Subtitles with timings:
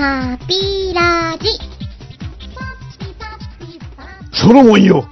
[0.00, 1.46] パピラジ。
[4.32, 5.06] ソロモンよ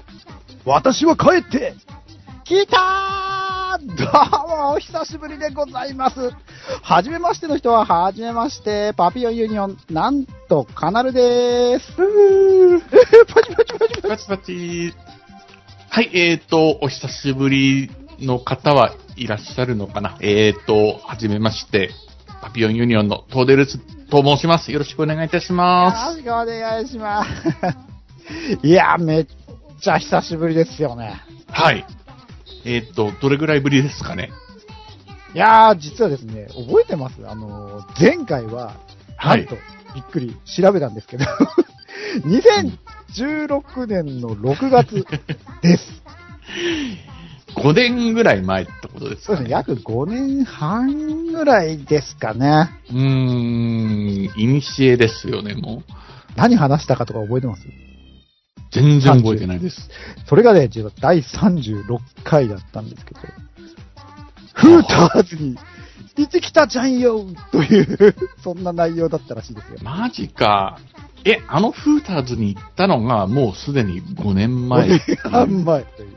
[0.65, 1.75] 私は帰って
[2.43, 4.05] 来たーど
[4.47, 6.33] うも、お久しぶりでございます。
[6.81, 11.93] はじめましての人は、はじめまして、パピオンユニオン、なんと、カナルでーす。
[13.27, 14.03] パチパチパチパチ。
[14.09, 14.95] パチパチ。
[15.91, 21.91] はい、えーと、お久しぶりの方はいらっしゃるのかなえーと、はじめまして、
[22.41, 23.79] パピオンユニオンのトーデルス
[24.11, 24.73] と申します。
[24.73, 28.67] よろしくお願いいたしまよろしくお願いします。
[28.67, 29.27] いや、めっ
[29.81, 31.21] ちゃ久しぶりですよね。
[31.47, 31.53] す。
[31.53, 31.85] はい。
[32.65, 34.31] えーと、どれぐらいぶりですかね？
[35.35, 37.17] いやー、実はですね、覚えてます？
[37.29, 38.75] あのー、前回は、
[39.23, 39.57] なはいんと、
[39.95, 41.25] びっくり調べたんですけど、
[42.25, 45.05] 2016年の6月
[45.63, 46.03] です。
[47.57, 49.35] 5年ぐらい前ってことですかね。
[49.35, 52.71] そうですね、約5年半ぐらいですかね。
[52.91, 55.93] うーん、イニシエですよね、もう。
[56.37, 57.63] 何話したかとか覚えてます？
[58.71, 59.89] 全然覚えてないです。
[60.27, 63.21] それがね、実は第36回だったんですけど、
[64.55, 65.57] フーターズに
[66.17, 69.79] 行ってきたじゃんよという、そんな内容だったらしいですよ。
[69.83, 70.79] マジか。
[71.25, 74.89] え、あのフーターズに行ったのがもうすでに5年前。
[74.89, 76.13] 5年半前という。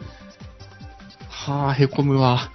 [1.46, 2.52] はあ、へこむわ。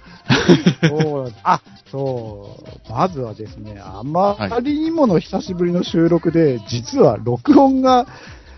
[0.87, 2.57] そうあ、そ
[2.87, 2.91] う。
[2.91, 8.07] まずはですね、あまりにもの久しぶりの収録で、実は録音が、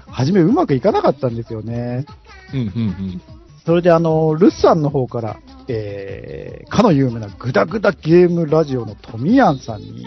[0.06, 2.06] 初めうまくいかなかったんですよね。
[2.54, 3.22] うん、うん、うん。
[3.66, 10.06] それであの、ルッサンの方から、えー、かの有名なグダグダゲームラジオのトミヤンさんに、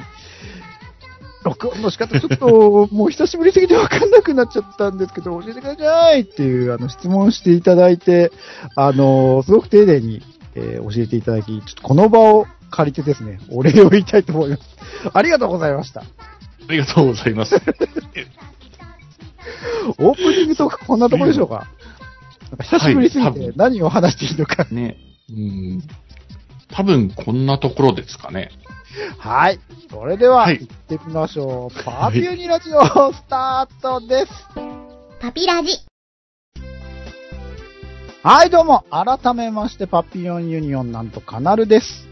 [1.45, 8.31] 録音の仕方ちょっと、もう久しぶりすぎてわかんなくなっちゃったんですけど、教えてくださいっていう、あの、質問していただいて、
[8.77, 10.23] あの、すごく丁寧に、
[10.55, 14.63] えー教えていただき、ちょっとこの場を借りてですね、お礼を言いたいと思います。
[15.13, 16.03] ありがとうございました。
[16.03, 16.05] あ
[16.69, 17.57] りがとうございます。
[19.99, 21.67] オープニングトークこんなとこでしょうか
[22.51, 24.67] なんか久しぶりすぎて何を話していいのか。
[24.71, 24.97] ね。
[25.31, 25.83] うん。
[26.71, 28.51] 多分こんなところですかね。
[29.19, 29.61] はい。
[29.91, 31.85] それでは、はい行ってみましょう。
[31.85, 34.33] パーピューニラジオ、スタートです。
[35.21, 35.71] パピラジ。
[38.23, 38.85] はい、どうも。
[38.91, 42.09] 改めまして、パピヨンユニオンなんとカナルです。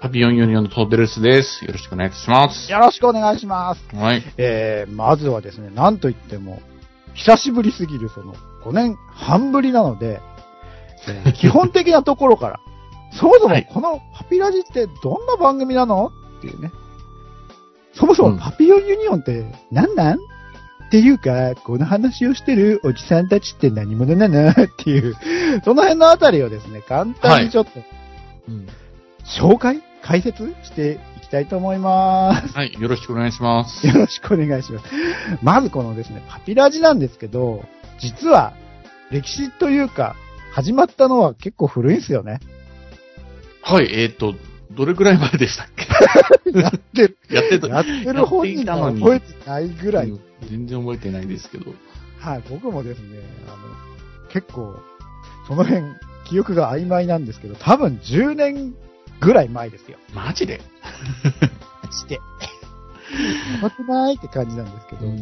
[0.00, 1.64] パピオンユニオンのトーデルスです。
[1.64, 2.70] よろしくお願いします。
[2.70, 3.96] よろしくお願いします。
[3.96, 4.22] はい。
[4.36, 6.60] えー、まずはですね、なんといっても、
[7.14, 10.20] 久しぶりすぎる、その、5年半ぶりなので、
[11.08, 12.60] えー 基本的なところから、
[13.12, 16.12] そもそはいもこのパピラジってどんな番組なの？
[16.38, 16.72] っていうね。
[17.94, 20.18] そもそうんもパピヨンユニオンって何なん？
[20.18, 20.18] っ
[20.90, 24.50] ていうか、この話をしてるおじさんたちって何者なの？
[24.50, 25.14] っていう、
[25.64, 27.70] その辺のあたりをですね、簡単にちょっと、
[28.48, 28.66] うん
[29.40, 32.54] 紹介解説していきたいと思います。
[32.54, 32.72] はい。
[32.78, 33.84] よろしくお願いします。
[33.84, 34.84] よろしくお願いします。
[35.42, 37.64] まずこのですね、パピラジなんですけど、
[37.98, 38.54] 実は
[39.10, 40.14] 歴史というか、
[40.52, 42.38] 始まったのは結構古いんですよね。
[43.68, 43.88] はい。
[43.90, 44.36] えっ、と、
[44.70, 45.86] どれぐらい前でしたっけ？
[46.56, 47.66] やってる、やってた。
[47.66, 50.10] やってる本人が覚えてないぐらい。
[50.10, 51.72] うん全然覚えてないですけど。
[52.20, 53.56] はい、僕もですね、あの、
[54.28, 54.76] 結構、
[55.48, 55.82] その辺、
[56.28, 58.74] 記憶が曖昧なんですけど、多分10年
[59.20, 59.96] ぐらい前ですよ。
[60.14, 60.60] マジで？
[61.90, 62.14] して。
[62.14, 62.20] や
[63.62, 65.16] ばくないって感じなんですけど、ん。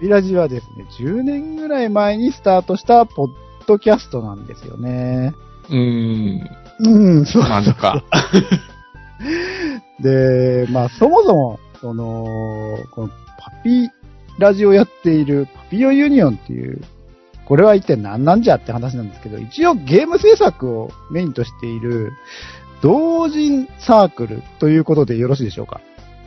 [0.00, 3.28] ビラジはですね、10年ぐらい前にスタートしたポッ
[3.66, 5.34] ドキャストなんですよね。
[5.68, 6.61] うーん。
[6.80, 7.42] うん、そう。
[7.42, 8.02] マジか。
[10.00, 13.90] で、まあ、そもそも、その、このパピ
[14.38, 16.80] ラジオやっているパピオユニオンっていう、
[17.44, 22.12] これは一体何なんじゃって話なんですけど、一応ゲーム制作をメインとしている
[22.82, 25.80] 同人サークルということでよろしいでしょうか？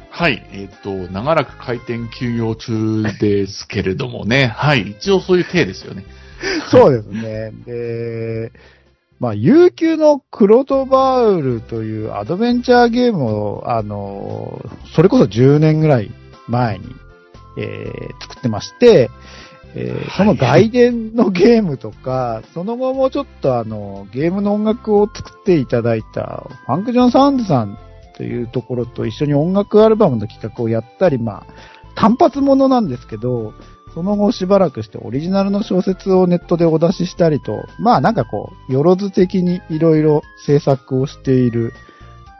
[0.10, 0.48] はい。
[0.54, 4.48] えっ、と、長らく回転休業中ですけれどもね。
[4.48, 4.92] はい。
[4.92, 6.06] 一応そういう体ですよね。
[6.72, 7.52] そうですね。
[7.66, 8.52] で、
[9.20, 14.62] まあ、悠久のクロトバウルというアドベンチャーゲームを、あの、
[14.94, 16.12] それこそ10年ぐらい
[16.48, 16.86] 前に、
[17.58, 19.10] えー作ってまして、
[19.76, 20.18] えーはい。
[20.18, 27.78] その外伝のゲームとか、その後もちょっとあの、ゲームの音楽を作っていただいた、ファンクジョンサウンドさん
[28.18, 31.46] というところと一緒に音楽アルバムの企画をやったり、まあ、
[31.96, 33.54] 単発ものなんですけど、
[33.96, 41.72] その後しばらくしてオリジナルの小説をネットでお出ししたりと、まあなんかこう、よろず的にいろいろ制作をしている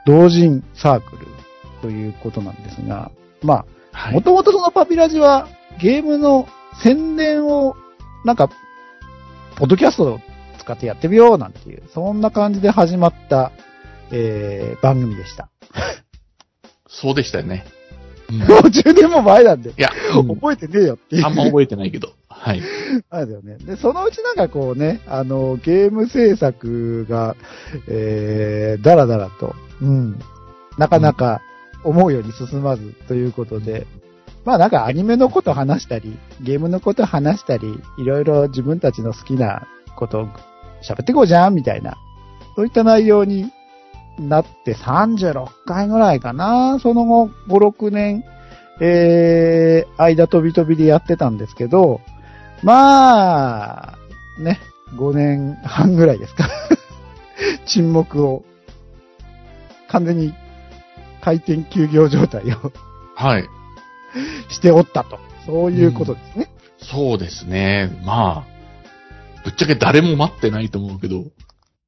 [0.06, 1.26] 同人サークル
[1.82, 3.10] ということなんですが、
[3.42, 4.14] まあ、はい。
[4.14, 5.48] もともとそのパピラジは
[5.82, 6.46] ゲームの
[6.84, 7.78] 宣伝を
[8.26, 8.50] なんか、
[9.56, 10.20] ポッドキャストを
[10.60, 13.54] 使ってやってみようなんていう、そんな感じで始まった、
[14.12, 15.50] えー、番組でした。
[16.90, 17.64] そうでしたよね。
[18.30, 21.26] うんもう10年も前なんで、いや、うん覚えてねえよっていう。
[21.26, 22.14] あんま覚えてないけど。
[22.28, 22.62] はい。
[23.10, 23.58] あれだよね。
[23.58, 27.36] で、そのうちなんかこうね、あの、ゲーム制作が、
[27.88, 30.20] えー、だらだらと、うん、
[30.78, 31.42] なかなか
[31.84, 33.88] 思うように進まずということで、
[34.44, 40.28] まあなんかアニメのこと話したり、ゲームのこと話したり、いろいろ自分たちの好きなことを
[40.88, 41.98] 喋っていこうじゃん、みたいな、
[42.56, 43.52] そういった内容に
[44.20, 46.80] なって36回ぐらいかな。
[46.80, 48.24] その後、5、6年、
[48.80, 52.02] えー、間飛び飛びでやってたんですけど、
[52.64, 53.98] まあ、
[54.40, 54.60] ね、
[54.96, 56.50] 5年半ぐらいですか。
[57.66, 58.44] 沈黙を、
[59.88, 60.34] 完全に
[61.22, 62.72] 回転休業状態を
[63.16, 63.46] はい。
[64.50, 65.20] しておったと。
[65.46, 66.50] そういうことですね。
[66.78, 67.92] そうですね。
[68.04, 68.56] まあ、
[69.44, 71.24] ぶっちゃけ誰も待ってないと思うけど、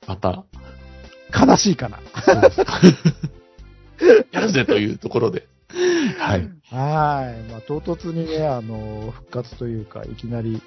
[0.07, 0.45] また、
[1.33, 1.99] 悲しいかな。
[4.31, 5.47] やるぜというところで。
[6.17, 6.49] はい。
[6.69, 7.51] はい。
[7.51, 10.61] まあ、唐突にね、あの、復活というか、いきなり、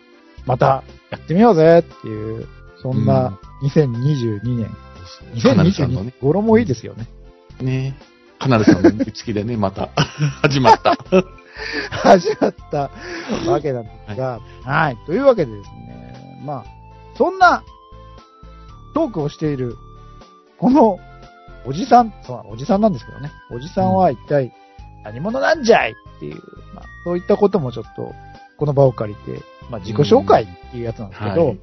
[0.46, 2.46] また、やってみようぜっていう、
[2.82, 4.70] そんな2022年。
[5.42, 7.06] カナルさんの2022ね年、、語呂もいいですよね。
[7.60, 7.96] ね、
[8.38, 9.90] カナルさんの見つきでね、また、
[10.42, 10.96] 始まった。
[11.90, 12.90] 始まった
[13.46, 16.64] わけなんですが、はい、というわけでですね、まあ、
[17.16, 17.62] そんな
[18.94, 19.76] トークをしている、
[20.60, 20.98] この
[21.64, 24.52] おじさん、そう、おじさんなんですけどね、おじさんは一体
[25.04, 26.36] 何者なんじゃいっていう、
[26.74, 28.12] まあ、そういったこともちょっと、
[28.58, 31.60] この場を借りて、まあ、自己紹介っていうやつなんですけど、はい。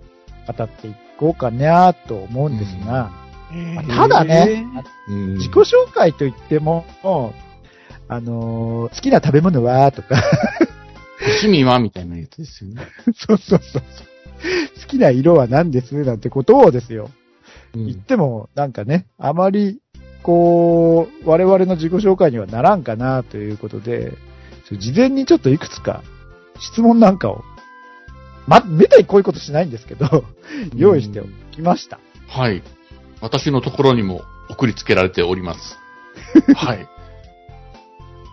[0.58, 3.12] 語っていこうかなと思うんですが、
[3.76, 4.66] まあただね、
[5.08, 6.86] うん、自己紹介といっても、
[8.10, 10.22] あのー好きな食べ物はとか、
[11.20, 12.88] 趣味はみたいなやつですよね。
[13.14, 13.84] そうそうそうそう。
[14.82, 17.10] 好きな色は何ですなんてことをですよ。
[17.75, 19.80] うん言っても、なんかね、あまり、
[20.24, 24.14] こう、我々の自己紹介にはならんかなということで、
[24.72, 26.04] 事前にちょっといくつか
[26.60, 27.44] 質問なんかを、
[28.48, 30.24] ま、めったにこういうことしないんですけど、
[30.75, 32.00] 用意しておきました。
[32.28, 32.64] はい。
[33.22, 35.78] 私のところにも送りつけられております。
[36.56, 36.88] はい。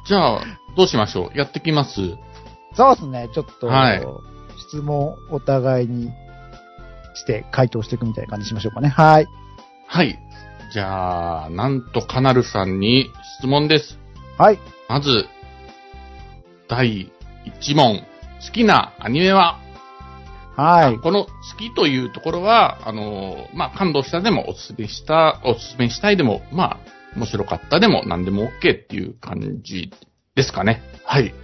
[0.06, 0.40] じゃあ、
[0.76, 1.38] どうしましょう？
[1.38, 1.94] やってきます
[2.74, 4.02] そうですね、ちょっと、はい
[4.68, 6.10] 質問お互いに
[7.14, 8.88] して回答していくみたいな感じにしましょうかね。
[8.88, 9.26] はい。
[9.86, 10.18] はい。
[10.72, 13.98] じゃあ、なんとカナルさんに質問です。
[14.38, 14.58] はい。
[14.88, 15.26] まず、
[16.68, 17.12] 第
[17.60, 18.04] 1問。
[18.44, 19.58] 好きなアニメは、
[20.56, 20.98] はい。
[20.98, 26.78] この好きというところは、あの、まあ、感動したでもおすすめした、おすすめしたいでも、まあ、
[27.16, 29.90] 面白かったでも何でも OK っていう感じ
[30.34, 30.82] ですかね。
[31.04, 31.34] はい。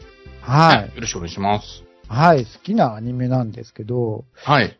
[0.42, 0.94] はい。
[0.94, 1.84] よろしくお願いします。
[2.08, 2.44] はい。
[2.44, 4.79] 好きなアニメなんですけど、はい。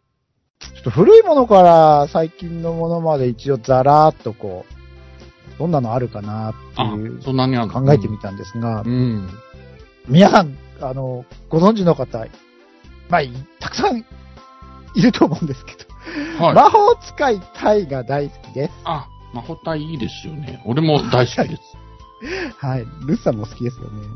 [0.61, 7.83] ちょっと古いものから最近のものまで一応ザラーっとこう、どんなのあるかなってあいう、そんなにあるの？
[7.83, 9.29] 考えてみたんですが、うん。
[10.09, 12.27] 皆さん、あの、ご存知の方、
[13.09, 14.05] まあ、いたくさん
[14.95, 15.73] いると思うんですけ
[16.39, 16.55] ど、はい。
[16.55, 18.73] 魔法使いタイが大好きです。
[18.85, 20.63] あ、魔法隊いいですよね。
[20.65, 21.63] 俺も大好きです。
[22.59, 22.81] はい。
[23.07, 24.07] ルッさんも好きですよね。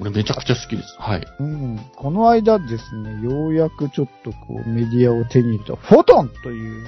[0.00, 0.96] 俺めちゃくちゃ好きです。
[0.98, 1.26] はい。
[1.40, 1.78] うん。
[1.94, 6.86] この間ですね、ようやくちょっとこうメディアを手に入れた、フォトンという、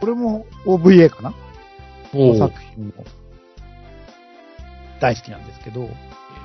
[0.00, 1.34] これも OVA かな？
[2.14, 2.92] お作品も
[5.00, 5.88] 大好きなんですけど、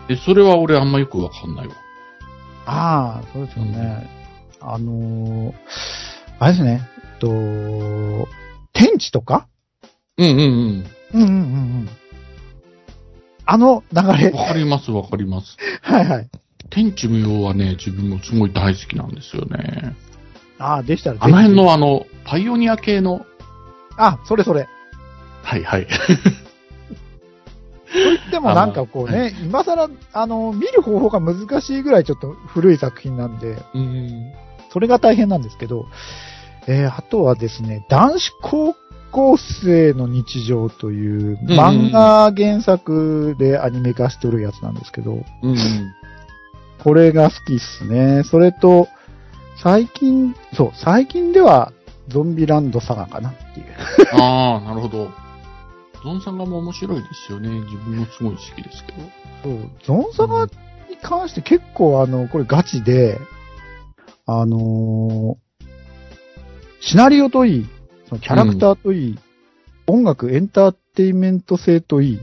[0.10, 1.75] え、それは俺あんまよくわかんないわ。
[2.66, 4.09] ああ、そうですよね。
[4.59, 5.54] あのー
[6.40, 6.81] あれですね、
[7.14, 7.28] えっと、
[8.73, 9.47] 天地とか？
[10.18, 11.30] うんうんうんうんうんう
[11.83, 11.90] ん。
[13.51, 14.18] あの流うん。
[14.18, 14.29] れ。
[14.29, 15.57] わかりますわかります。
[15.81, 16.29] はいはい。
[16.69, 19.95] 天地無用はね、自分もすごい大好きなんですよね。
[20.59, 23.25] ああ、でしたらあの辺のあの、パイオニア系の、
[23.97, 24.68] あ、それそれ。
[25.41, 25.87] はいはい。
[25.87, 25.91] と
[27.95, 34.31] 言ってもなんかこうね、今更、あの、見る方法が難しいぐらいちょっと古い作品なんで、うん。
[34.71, 35.87] それが大変なんですけど、
[36.68, 38.75] えー、あとはですね、男子高
[39.11, 45.57] 校生の日常といううんうん漫画原作でアニメ化してるやつなんですけど、うん。
[46.83, 48.23] これが好きっすね。
[48.23, 48.87] それと、
[49.61, 51.73] 最近、そう、最近では
[52.07, 53.66] ゾンビランドサガかなっていう。
[54.19, 55.11] ああ、なるほど。
[56.04, 57.49] ゾンさんがも面白いですよね。
[57.49, 58.99] 自分もすごい好きですけど。
[59.44, 60.45] そう、ゾンサガ
[60.89, 63.19] に関して結構あの、これガチで、
[64.25, 65.49] あのー
[66.81, 67.69] シナリオといい、
[68.09, 69.19] そのキャラクターといい、
[69.87, 72.19] 音楽、エンターテインメント性といい、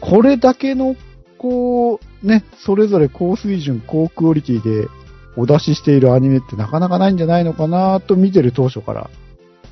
[0.00, 0.94] これだけの、
[1.38, 4.88] こう、ね、それぞれ高水準、高クオリティで
[5.36, 9.08] お出ししているアニメってなかなかないんじゃないのかなと見てる当初から、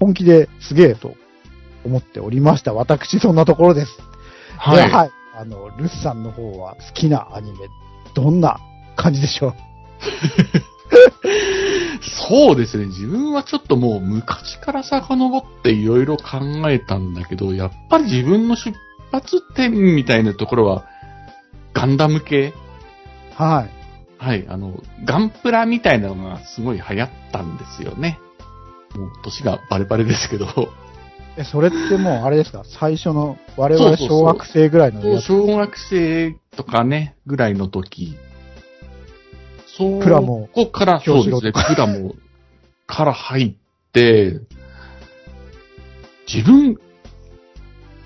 [0.01, 1.15] 本気ですげえと
[1.85, 2.73] 思っておりました。
[2.73, 3.99] 私、そんなところです。
[4.57, 4.77] はい。
[4.77, 5.11] ではい。
[5.37, 7.59] あの、ルスさんの方は好きなアニメ、
[8.15, 8.59] どんな
[8.97, 9.55] 感じでしょう？
[12.03, 12.87] そうですね。
[12.87, 16.41] 自分はちょっともう昔から遡っていろいろ考
[16.71, 18.77] えたんだけど、やっぱり自分の出
[19.11, 20.85] 発点みたいなところは、
[21.75, 22.53] ガンダム系？
[23.35, 24.25] はい。
[24.25, 28.19] はい、あの、ガンプラみたいなのがすごい流行ったんですよね。
[28.97, 30.47] もう年がバレバレですけど、
[31.37, 32.65] え、それってもうあれですか？
[32.81, 35.27] 最初の我々そうそうそう小学生ぐらいのやつ。
[35.27, 38.17] 小学生とかね、ぐらいの時、
[39.79, 42.17] そう、プラモここから、そうですね、プラモ
[42.87, 44.41] から入って、
[46.27, 46.79] 自分、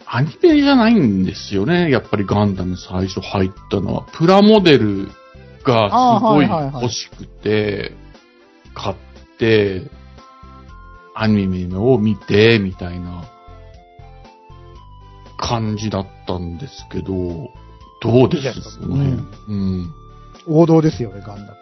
[0.07, 1.91] アニメじゃないんですよね。
[1.91, 5.09] やっぱりガンダム最初入ったのは、プラモデル
[5.65, 7.93] がすごい欲しくて、
[8.75, 8.97] 買っ
[9.39, 9.91] て、
[11.15, 13.25] アニメを見て、みたいな
[15.39, 17.51] 感じだったんですけど、
[18.03, 19.13] どうですかその辺
[19.49, 20.02] うん。
[20.47, 21.59] 王道ですよね、ガンダム。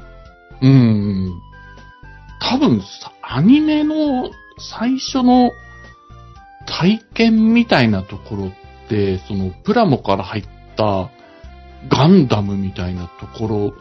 [0.63, 1.43] うん。
[2.41, 5.53] 多分さ、アニメの最初の
[6.67, 8.53] 体験みたいなところっ
[8.89, 10.45] て、そのプラモから入っ
[10.77, 11.11] た
[11.89, 13.75] ガンダムみたいなところ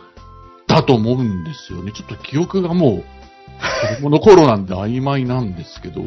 [0.67, 1.91] だと思うんですよね。
[1.91, 3.03] ちょっと記憶がもう、
[3.97, 6.01] 子供の頃なんで曖昧なんですけど、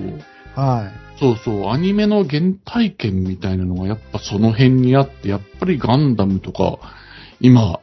[0.55, 1.19] はい。
[1.19, 6.79] そうそう、アニメの原体験みたいなのがやっぱその辺にあって、やっぱりガンダムとか、
[7.41, 7.81] 今、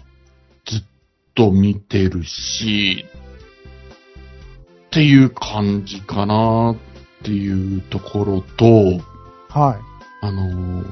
[1.39, 3.05] と見てるし、
[4.87, 8.65] っていう感じかなっていうところと、
[9.47, 9.79] はい。
[10.21, 10.85] あのー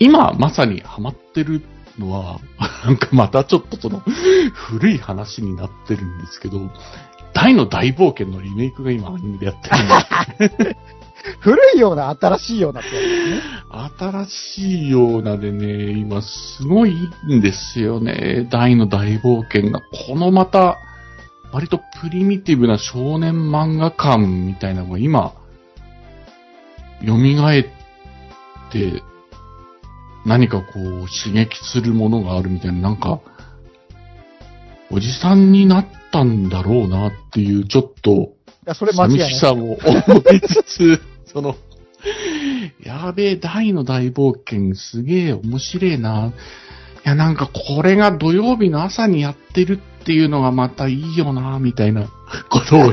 [0.00, 1.60] 今まさにハマってる
[1.98, 2.38] のは、
[2.86, 4.00] なんかまたちょっとその
[4.54, 6.70] 古い話になってるんですけど、
[7.34, 10.76] 大の大冒険のリメイクが今アニメでやってるんです
[11.40, 13.58] 古いような新しいようなってやつですね。
[13.98, 16.94] 新しいようなでね、今すごい
[17.30, 18.46] んですよね。
[18.50, 19.80] 大の大冒険が。
[20.06, 20.78] このまた、
[21.52, 25.32] 割とプリミティブな少年漫画感みたいなのが今、
[27.06, 29.02] 蘇って、
[30.26, 33.20] 何かこう刺激するものがあるみたいな、なんか、
[34.90, 38.32] おじさんになったんだろうなっていう、ちょっと。
[38.74, 41.00] 寂しさも思いつつ、
[41.32, 41.56] その、
[42.82, 46.28] やべえ、大の大冒険すげえ面白いな。
[46.28, 46.32] い
[47.04, 52.08] や、なんかこれが土曜日の朝にやってるっていうのがまたいいよな、みたいな
[52.50, 52.92] ことを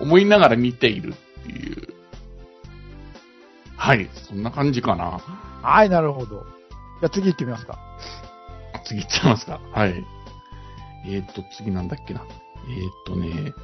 [0.00, 1.94] 思いながら見ているっていう。
[3.76, 5.20] はい、そんな感じかな。
[5.62, 6.44] はい、なるほど。
[7.00, 7.78] じゃあ次行ってみますか。
[8.84, 9.60] 次行っちゃいますか。
[9.72, 10.04] はい。
[11.06, 12.22] えーっと、次なんだっけな。
[12.22, 13.54] えーっとね。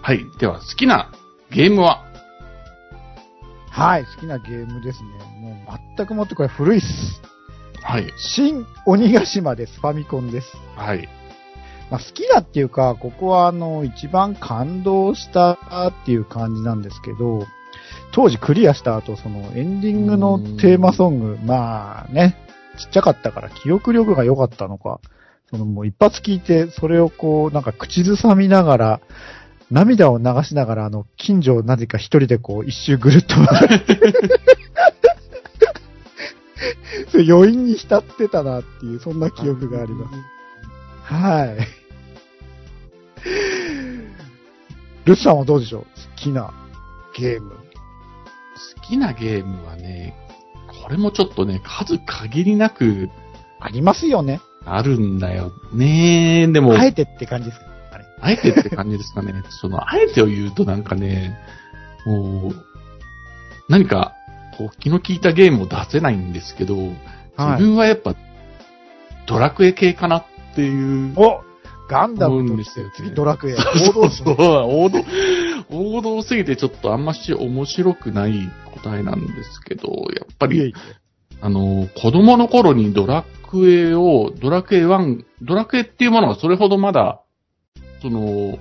[0.00, 0.24] はい。
[0.38, 1.10] では、好きな
[1.50, 2.07] ゲームは？
[3.78, 5.10] はい、好きなゲームですね。
[5.40, 7.22] もう全くもってこれ古いっす。
[7.80, 8.12] はい。
[8.18, 9.78] 新鬼ヶ島です。
[9.78, 10.48] ファミコンです。
[10.74, 11.08] はい。
[11.88, 17.46] まあ、好きだっていうか、ここはあの、一番感動したっていう感じなんですけど、
[18.10, 22.36] 当時クリアした後、そのエンディングのテーマソング、まあね、
[22.80, 24.98] ちっちゃかったから記憶力が良かったのか、
[25.50, 29.00] そのもう一発聞いて、それをこう、なんか口ずさみながら、
[29.70, 33.44] 涙を流しながら、あの、近所をなぜか一人でこう、一周ぐるっと回
[33.76, 33.98] って、
[37.30, 41.14] 余韻に浸ってたなっていう、そんな記憶があります。
[41.14, 41.56] はい。
[45.04, 45.82] ルスさんはどうでしょう？
[45.82, 46.52] 好きな
[47.16, 47.50] ゲーム。
[47.50, 47.56] 好
[48.86, 50.14] きなゲームはね、
[50.82, 53.08] これもちょっとね、数限りなく
[53.60, 54.40] ありますよね。
[54.64, 56.48] あるんだよね。
[56.52, 57.66] でも、あえてって感じですか？
[58.20, 59.42] あえてって感じですかね。
[59.50, 61.38] その、あえてを言うとなんかね、
[62.06, 62.64] もう、
[63.68, 64.14] 何か、
[64.56, 66.92] こう、気の利いたゲームを出せないんですけど、はい
[67.36, 68.16] 自分はやっぱ、
[69.26, 70.24] ドラクエ系かなっ
[70.56, 71.12] ていう。
[71.16, 71.42] お
[71.88, 72.64] ガンダムとね
[72.96, 73.54] 次ドラクエ。
[73.54, 75.04] 王道そう、王道、
[75.70, 78.50] 王道すぎてちょっとあんまし面白くない
[78.82, 80.74] 答えなんですけど、やっぱり、
[81.40, 87.22] あの、子供の頃にドラクエを、ドラクエ1、ドラクエっていうものがそれほどまだ、
[88.00, 88.58] その、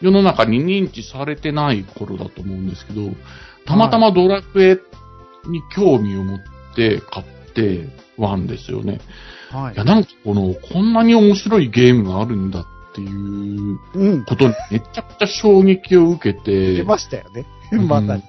[0.00, 3.10] 世の中に認知されてない頃だと思うんですけど、
[3.66, 4.78] たまたまドラクエ
[5.48, 6.38] に興味を持っ
[6.74, 9.00] て買って、1ですよね。
[9.50, 9.84] はいいや、。
[9.84, 14.24] なんかこの、こんなに面白いゲームがあるんだっていううん。
[14.24, 17.46] ことにめちゃくちゃ衝撃を受けて、出ましたよね。
[17.72, 18.22] うんまさに。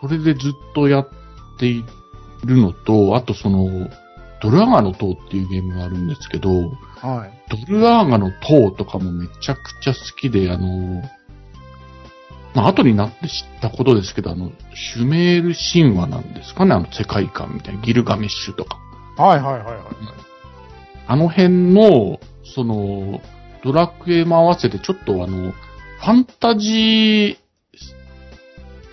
[0.00, 1.08] それでずっとやっ
[1.58, 1.84] てい
[2.44, 3.88] るのと、あとその、
[4.42, 6.50] ドルアガの塔っていうゲームがあるんですけど、
[7.00, 7.66] はい。
[7.66, 11.02] ドルアガの塔とかもめちゃくちゃ好きで、あの、
[12.54, 18.78] まあ、後になって知ったことですけど、あの、シュメール神話なんですかね、あの世界観みたいな、ギルガメッシュとか。
[19.16, 19.76] はいはいはいはい。
[21.06, 23.20] あの辺の、その、
[23.62, 27.42] ドラクエも合わせてちょっとあの、ファンタジー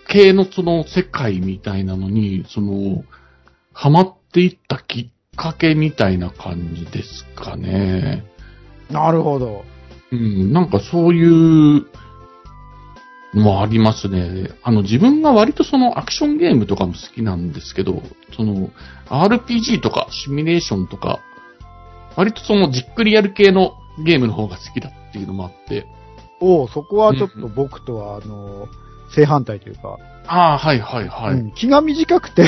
[0.07, 3.03] 系のその世界みたいなのに、その、
[3.73, 8.25] ハマっていったきっかけみたいな感じですかね。
[8.91, 9.63] なるほど。
[10.11, 11.23] うん、なんかそうい
[11.77, 11.85] う
[13.33, 14.49] のもありますね。
[14.63, 18.03] あの自分が割とそのアクションゲームとかも好きなんですけど、
[18.35, 18.69] その
[19.05, 21.19] RPG とかシミュレーションとか、
[22.17, 25.87] 割とそのじっくりやる系のゲームの方が好きだっていうのもあって。
[26.41, 28.67] おおそこはちょっと僕とは、あの、
[29.15, 29.97] 正反対というか、
[30.27, 31.33] ああ、はいはいはい。
[31.33, 32.43] うん気が短くて、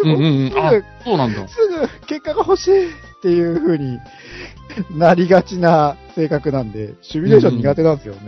[0.00, 0.52] うんうんうん。
[0.58, 0.72] あ、
[1.04, 1.46] そうなんだ。
[1.48, 2.92] すぐ結果が欲しいっ
[3.22, 3.98] ていう風に
[4.96, 8.20] なりがちな性格なんで、シミュレーション苦手なんですよね。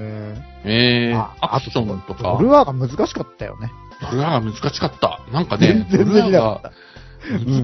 [0.64, 2.36] ええあアクションとか？
[2.38, 2.44] ド。
[2.44, 3.70] ルアーが難しかったよね。
[4.10, 5.20] ドルアが難しかった。
[5.32, 6.72] なんかね全、然ドルアできなかっがた。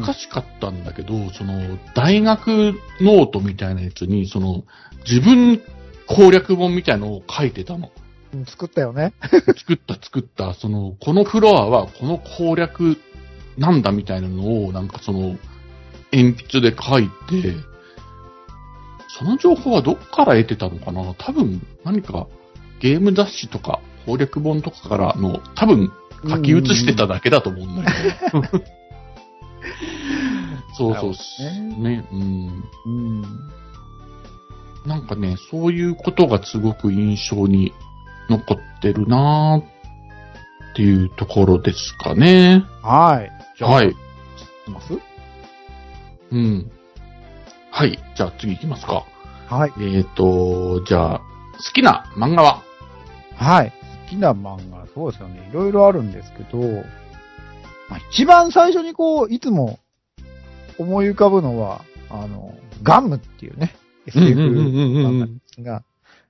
[0.07, 4.64] 難しかったんだけど、その、大学ノートみたいなやつに、その、
[5.09, 5.61] 自分
[6.07, 7.90] 攻略本みたいのを書いてたの。
[8.35, 9.12] うん作ったよね。
[9.56, 12.99] 作った作った、その、このフロアはこの攻略
[13.56, 15.37] なんだみたいなのを、なんかその、
[16.12, 17.54] 鉛筆で書いて、
[19.18, 21.14] その情報はどっから得てたのかな？
[21.14, 22.26] 多分、何か、
[22.80, 25.92] ゲーム雑誌とか、攻略本とかからの、多分、
[26.28, 28.42] 書き写してただけだと思うんだけど。
[30.76, 31.12] そうそう
[31.83, 32.09] ねね。
[32.12, 32.64] うん。
[32.85, 33.23] うん。
[34.85, 37.73] なんかね、そういうことがすごく印象に
[38.28, 42.64] 残ってるなーっていうところですかね。
[42.83, 43.30] はい。
[43.59, 43.90] じゃあ、はい。
[43.90, 43.95] い
[44.64, 44.92] きます？
[46.33, 46.71] うん。
[47.71, 47.99] はい。
[48.16, 49.04] じゃあ次行きますか。
[49.49, 49.73] はい。
[49.80, 51.25] えっ、と、じゃあ、好
[51.73, 52.62] きな漫画は？
[53.37, 53.73] はい。
[54.04, 55.49] 好きな漫画、そうですよね。
[55.50, 56.59] いろいろあるんですけど、
[57.88, 59.78] まあ、一番最初にこう、いつも
[60.78, 63.75] 思い浮かぶのは、あの、ガムっていうね、
[64.06, 65.83] SF 漫画ですが、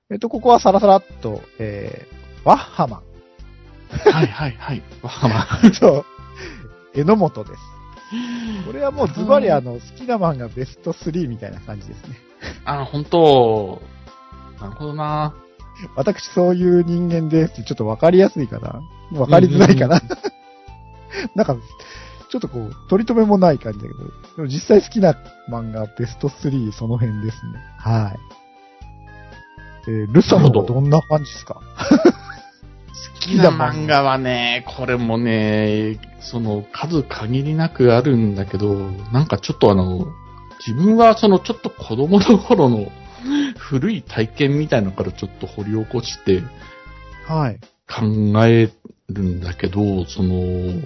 [0.09, 3.03] えっと、ここはサラサラっと、えー、ワッハマ
[3.89, 4.81] はいはいはい。
[5.01, 5.67] わかま。
[5.67, 6.05] ンと、
[6.93, 7.55] 榎本です。
[8.65, 12.15] これはもうズバリあの、好きな漫画ベスト3みたいな感じですね。
[12.63, 13.81] あ、本当
[14.61, 15.35] なるほどな。
[15.97, 18.81] 私そういう人間ですってちょっとわかりやすいかな？
[19.19, 20.01] わかりづらいかな、
[21.35, 21.55] なんか、
[22.29, 23.99] ちょっとこう、取り留めもない感じだけど、
[24.37, 25.15] でも実際好きな
[25.49, 27.59] 漫画ベスト3その辺ですね。
[27.77, 28.46] はい。
[29.87, 31.61] えー、ルさんはどんな感じですか？
[33.15, 38.73] 好きな漫画はね、これもね、その数限りなくあるんだけど、
[39.13, 40.07] なんかちょっとあの、
[40.65, 42.91] 自分はそのちょっと子供の頃の
[43.57, 46.43] 古い体験みたいなのからちょっと掘り起こして
[47.27, 47.59] はい。
[47.89, 48.05] 考
[48.45, 48.69] え
[49.09, 50.81] るんだけど、その、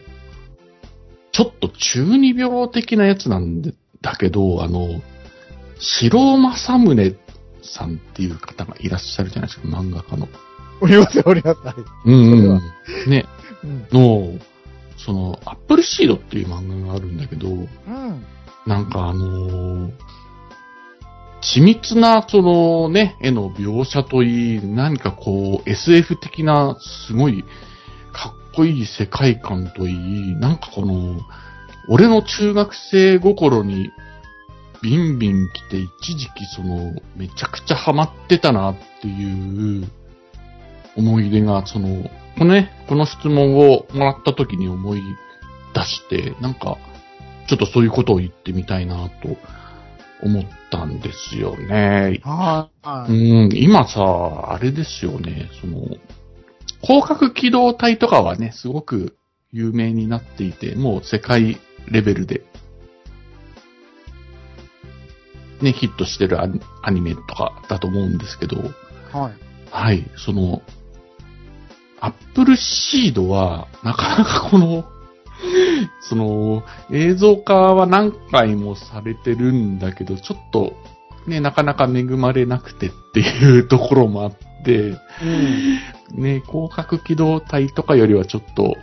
[1.32, 3.62] ちょっと中二病的なやつなん
[4.02, 5.02] だけど、あの、
[5.80, 7.16] 白正宗
[7.62, 10.28] さんっていう方がいらっしゃるじゃないですか、漫画家の。
[10.82, 11.60] おりますよ、おります。
[11.62, 11.76] はい。
[12.06, 12.62] うんうん。
[13.10, 13.26] ね、
[13.63, 13.88] うん。
[13.91, 14.39] の、
[14.97, 17.67] その、アップルシードっていう漫画があるんだけど、うん。
[18.67, 19.91] なんかあのー
[21.41, 27.43] 緻密な、そのね、絵の描写といい、何かこう、SF 的な、すごい、
[28.13, 31.19] かっこいい世界観といい、なんかこの、
[31.89, 33.89] 俺の中学生心に、
[34.82, 39.88] ビンビン来て、一時期その、めちゃくちゃハマってたなっていう、
[40.96, 45.02] 思い出が、その、このね、この質問をもらった時に思い
[45.74, 46.78] 出して、なんか、
[47.48, 49.38] ちょっとそういうことを言ってみたいなと
[50.24, 52.20] 思ったんですよね。
[52.24, 52.70] は
[53.10, 53.12] い。
[53.12, 55.82] うん、今さ、あれですよね、その、
[56.82, 59.17] 広角機動隊とかはね、すごく
[59.52, 62.44] 有名になっていて、もう世界レベルで、
[65.62, 66.47] ね、ヒットしてるア
[66.91, 68.58] ニメとかだと思うんですけど、
[69.12, 69.34] はい。
[69.71, 70.62] はい、その、
[72.00, 74.86] アップルシードは、なかなかこの、
[76.02, 80.74] その、映像化は何回もされてるんだけど、ちょっと、
[81.28, 84.34] ね、なかなか恵まれなくてっていうところもあっ
[84.65, 86.24] て、うん。
[86.24, 88.76] ね、広角機動隊とかよりはちょっと、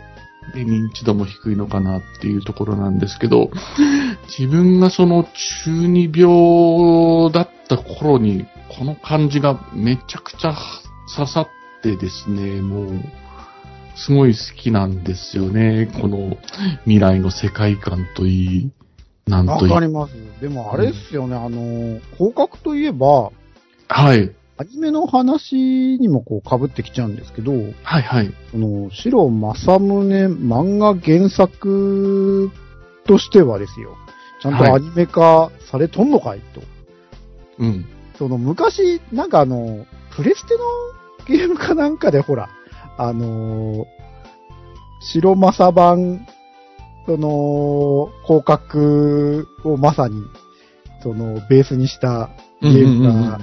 [0.55, 3.49] ね、認知度も低いのかなっていうところなんですけど、
[4.37, 8.45] 自分がその中二病だった頃に、
[8.77, 10.55] この感じがめちゃくちゃ
[11.15, 11.47] 刺さっ
[11.81, 13.01] てですね、もう、
[13.95, 15.91] すごい好きなんですよね。
[15.99, 16.37] この
[16.83, 18.71] 未来の世界観といい、
[19.27, 19.73] なんわといい。
[19.73, 20.13] かります。
[20.41, 23.31] でもあれですよね、あの、広角といえば、
[23.89, 24.31] はい。
[24.61, 28.33] アニメの話にもこう被ってきちゃうんですけど、はいはい。
[28.51, 32.51] この、白正宗漫画原作
[33.07, 33.95] としてはですよ、
[34.41, 36.61] ちゃんとアニメ化されとんのかいと。
[37.59, 37.85] うん。
[38.17, 39.85] その昔、なんかあの、
[40.17, 42.49] プレステのゲームかなんかでほら、
[42.97, 43.85] あのー
[45.13, 46.27] 白正版、
[47.05, 50.21] その、広角をまさに、
[51.01, 52.29] その、ベースにした
[52.61, 53.39] ゲームが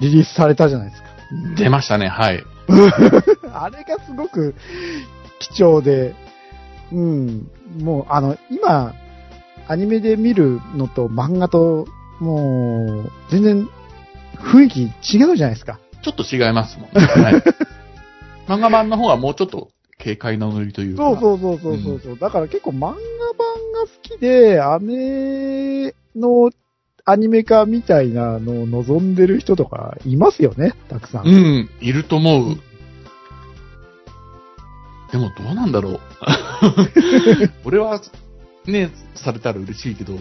[0.00, 1.08] リリースされたじゃないですか。
[1.56, 2.44] 出ましたね、はい。
[3.52, 4.54] あれがすごく
[5.38, 6.14] 貴重で、
[6.92, 7.48] うん、
[7.80, 8.94] もうあの、今、
[9.66, 11.86] アニメで見るのと漫画と、
[12.20, 13.68] もう、全然
[14.36, 15.78] 雰囲気違うじゃないですか。
[16.02, 17.06] ちょっと違いますもんね。
[17.06, 17.34] はい、
[18.46, 21.02] 漫画版の方はもうちょっと軽快なノリというか。
[21.02, 22.96] そうそうそうそうそうそう、だから結構漫画版が
[23.82, 26.50] 好きで、姉の
[27.06, 31.26] アニメ化みたいなのを望んでる人とかいますよね、たくさん。
[31.26, 32.56] うん、いると思う。
[35.12, 36.00] でもどうなんだろう。
[37.64, 38.00] 俺は、
[38.64, 40.14] ね、されたら嬉しいけど。
[40.14, 40.18] い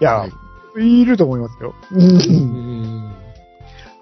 [0.00, 1.74] や、はいいると思いますよ。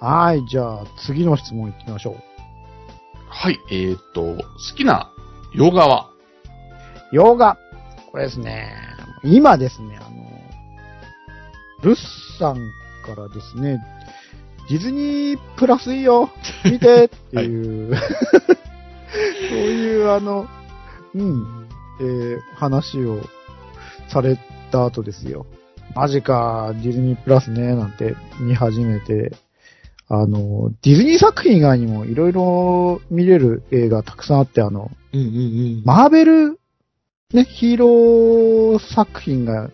[0.00, 2.14] はい、じゃあ次の質問いきましょう。
[3.28, 5.12] はい、えーっと、好きな
[5.54, 6.10] 洋画は？
[7.12, 7.56] 洋画。
[8.10, 8.74] これですね、
[9.22, 10.21] 今ですね、あの、
[11.82, 11.96] ルッ
[12.38, 12.72] さん
[13.04, 13.78] からですね、
[14.68, 16.30] ディズニープラスいいよ
[16.64, 17.94] 見てっていう、
[19.50, 20.46] そういうあの、
[21.14, 21.68] うん、
[22.00, 23.20] えー話を
[24.08, 24.38] され
[24.70, 25.46] た後ですよ。
[25.94, 29.32] マジか、ディズニープラスね、なんて見始めて、
[30.08, 35.30] あの、ディズニー作品以外にもいろいろ見れる映画たくさんあって、あの、うんうんう
[35.80, 35.82] ん。
[35.84, 36.60] マーベル、
[37.32, 39.70] ね、ヒーロー作品が、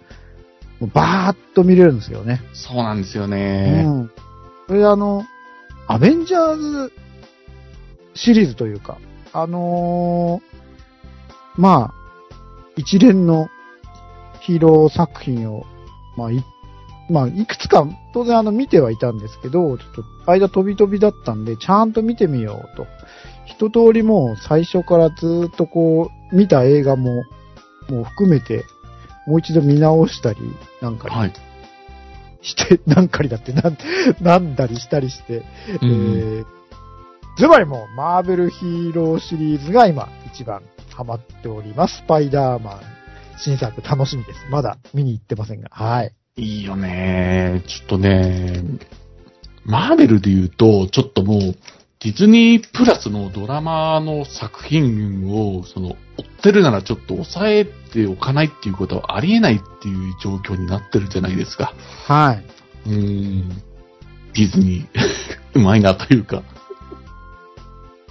[0.80, 2.40] もうバーッと見れるんですよね。
[2.52, 3.82] そうなんですようね。
[3.82, 4.10] ん。
[4.66, 5.24] それであの、
[5.86, 6.92] アベンジャーズ
[8.14, 8.98] シリーズというか、
[9.32, 10.58] あのー
[11.58, 11.94] まあ、
[12.76, 13.48] 一連の
[14.40, 15.64] ヒーロー作品を、
[16.16, 16.44] まあ、い、
[17.10, 22.86] まあ、いくつか、当然あの、見てはいたんですけど、ちょっと、間飛び飛びだったんで、ちゃんと見てみようと。
[23.46, 27.24] 一通りもう最初からずっとこう、見た映画も、
[27.88, 28.64] もう含めて、
[29.28, 30.38] もう一度見直したり、
[30.80, 31.32] なんかはい。
[32.40, 33.76] して、 なんかりだって、なん、
[34.20, 36.46] なんだりしたりして、うんえー、
[37.36, 40.62] ズバリもう、マーベルヒーローシリーズが今、一番
[40.94, 41.98] ハマっております。
[41.98, 42.80] スパイダーマン、
[43.38, 44.46] 新作楽しみです。
[44.50, 45.68] まだ見に行ってませんが。
[45.70, 46.14] はい。
[46.36, 47.62] いいよね。
[47.66, 48.62] ちょっとね、
[49.64, 51.54] マーベルで言うと、ちょっともう、
[52.00, 61.74] ディズニープラスのドラマの作品を、その、追ってるならちょっと抑えておかないっていうことはありえないっていう状況になってるじゃないですか。
[62.06, 62.44] はい。
[62.88, 63.48] うーん。
[63.48, 64.86] ディズニー、
[65.54, 66.42] うまいなというか、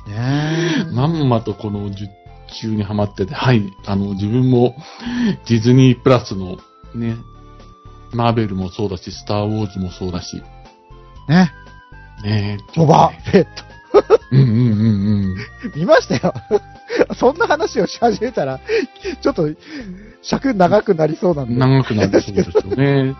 [0.07, 0.93] ねえ。
[0.93, 2.09] まんまとこの術
[2.61, 4.75] 中にはまってて、はい、あの、自分も
[5.47, 6.57] ディズニープラスの
[6.93, 7.15] ね、
[8.13, 10.41] マーベルもそうだし、スターウォーズもそうだし、
[11.29, 11.51] ね。
[12.23, 13.66] ねえ、ボバフェット。
[14.31, 15.73] うんうんうんうん。
[15.75, 16.33] 見ましたよ。
[17.15, 18.59] そんな話をし始めたら、
[19.21, 19.49] ちょっと、
[20.21, 21.55] 尺長くなりそうなんで。
[21.55, 23.15] 長くなるそうですよね。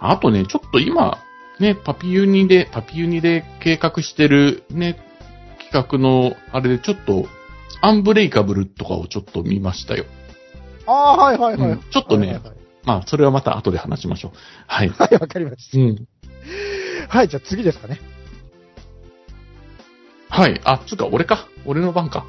[0.00, 1.18] あとね、ちょっと今、
[1.60, 4.98] ね、パピユニで、パピユニで計画してるね、
[5.70, 7.26] 企画の、あれでちょっと、
[7.80, 10.04] アンブレイカブルとかをちょっと見ましたよ。
[10.86, 11.70] ああ、はいはいはい。
[11.70, 12.52] うんちょっとねはいはい
[12.84, 14.36] まあ、それはまた後で話しましょう。
[14.66, 14.88] はい。
[14.88, 16.06] はい、わかりましうん。
[17.08, 17.16] た。
[17.16, 18.00] はい、じゃあ次ですかね。
[20.34, 20.58] はい。
[20.64, 21.46] あ、つうか、俺か。
[21.66, 22.24] 俺の番か。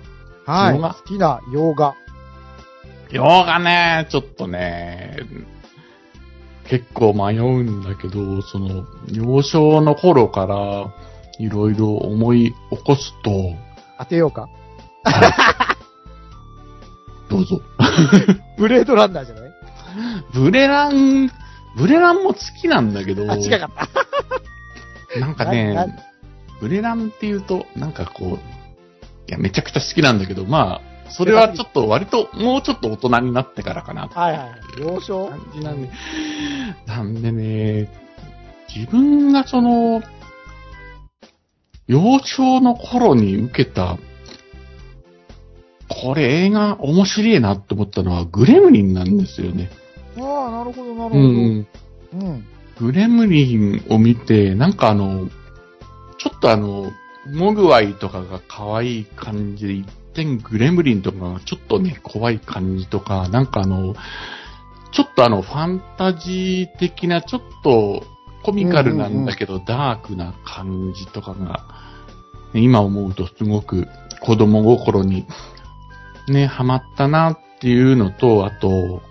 [0.45, 0.75] はい。
[0.75, 1.95] 洋画好きな洋画。
[3.11, 5.15] 洋画ね、ちょっとね、
[6.67, 10.93] 結構迷うんだけど、その、幼少の頃から、
[11.39, 13.55] いろいろ思い起こすと、
[13.99, 14.49] 当てようか。
[17.29, 17.61] どうぞ。
[18.57, 19.53] ブレードランナーじゃない？
[20.33, 21.31] ブレラン、
[21.77, 23.69] ブレランも好きなんだけど、あ、違かっ
[25.13, 25.19] た。
[25.19, 25.73] なんかね、
[26.63, 28.37] ブレランっていうと、なんかこう、い
[29.27, 34.59] や、めちゃくちゃ好きなんだけど、まあ、それはちょっと割と、もうちょっと大人になってからかなはいはいはい。
[34.79, 35.27] 幼少？
[35.27, 35.89] 感じなんで、
[36.87, 37.89] なんでね、
[38.73, 40.01] 自分がその、
[41.85, 43.97] 幼少の頃に受けた、
[45.89, 49.69] これ映画面白いなって思ったのはグレムリンなんですよね。
[50.17, 51.17] ああ、なるほどなるほうど。
[51.19, 51.67] ん。
[52.13, 52.45] うん。
[52.79, 55.27] グレムリンを見て、なんかあの、
[56.23, 56.91] ちょっとあの、
[57.27, 63.93] モグワイとかが可愛い感じで、一点グレムリンとかがちょっとね、怖い感じとか、なんかあの、
[64.93, 68.03] ちょっとあの、ファンタジー的な、ちょっと
[68.43, 71.65] コミカルなんだけど、ダークな感じとかが、
[72.53, 73.87] ね今思うとすごく
[74.21, 75.25] 子供心に
[76.29, 79.01] ね、ハマったなっていうのと、あと、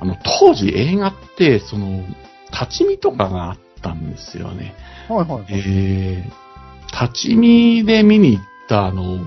[0.00, 2.04] あの、当時映画って、その、
[2.52, 4.74] 立ち見とかがあったんですよね。
[5.08, 5.44] はいはい。
[5.50, 9.18] えー、立ち見で見に行った、あの、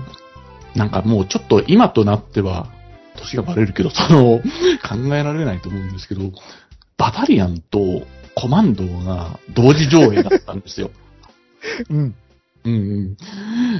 [0.74, 2.68] なんかもうちょっと今となっては、
[3.16, 4.40] 年がバレるけど、その、
[4.82, 6.32] 考えられないと思うんですけど、
[6.96, 7.78] バタリアンと
[8.34, 10.90] コマンドが同時上映だったんですよ。
[11.90, 12.14] うん。
[12.64, 13.16] うん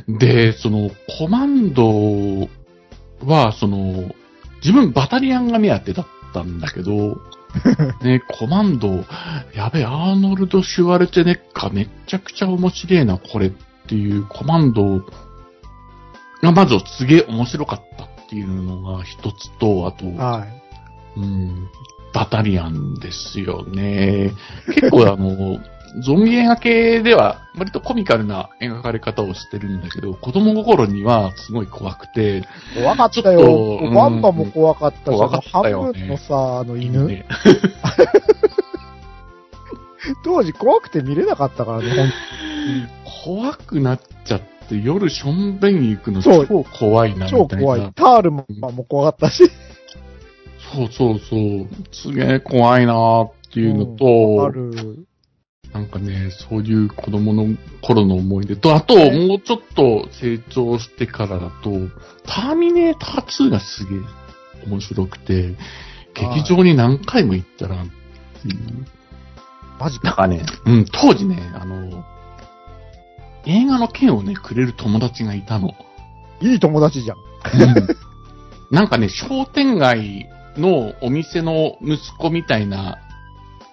[0.07, 0.19] うん。
[0.19, 2.49] で、その、コマンド
[3.25, 4.15] は、その、
[4.57, 7.19] 自分バタリアンが目当てだったんだけど、
[8.03, 9.05] ね、コマンド、
[9.55, 13.53] やべ、アーノルド・シュワルツェネッカめっちゃくちゃ面白いな、これっ
[13.87, 15.05] ていうコマンド
[16.43, 21.21] がまずすげえ面白かったっていうのが一つと、あと、はい。
[21.21, 21.69] うん、
[22.13, 24.33] バタリアンですよね。
[24.67, 25.59] 結構あの、
[26.01, 32.43] ゾンビ映画系では割とコミカルな描かれ方をしてるんだけど、子供心にはすごい怖くて、
[32.75, 33.91] 怖かったよと。
[33.95, 37.25] バンバンも怖かったし、怖かったよね半分のさ、あの犬、ね
[40.25, 42.13] 当時怖くて見れなかったからね、
[43.25, 47.49] 怖くなっちゃって夜しょんべん行くの超怖いなみたいな。
[47.49, 47.93] 超怖い。
[47.95, 49.49] タールもも怖かったし。
[50.75, 51.69] そうそうそう。
[51.93, 55.07] すげえ怖いなーっていうのと、ある。
[55.75, 61.73] なんかね、そういう子供の頃の思い出と、あと、もうちょっと成長してからだと、
[62.25, 63.99] ターミネーター2がすげえ
[64.69, 65.57] 面白くて、
[66.15, 67.85] 劇場に何回も行ったら、
[69.81, 70.05] マジか。
[70.05, 72.05] なんかね、うん、当時ね、あの、
[73.45, 75.75] 映画の券をね、くれる友達がいたの。
[76.41, 77.17] いい友達じゃん。
[78.71, 82.99] なんかね、商店街のお店の息子みたいな